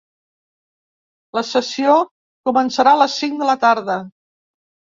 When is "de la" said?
3.45-3.59